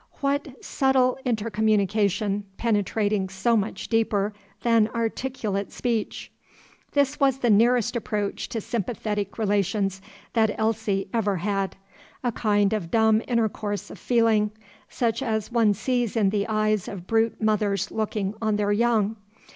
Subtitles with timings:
[0.19, 6.31] what subtile intercommunication, penetrating so much deeper than articulate speech?
[6.93, 10.01] This was the nearest approach to sympathetic relations
[10.33, 11.75] that Elsie ever had:
[12.23, 14.49] a kind of dumb intercourse of feeling,
[14.89, 19.17] such as one sees in the eyes of brute mothers looking on their young.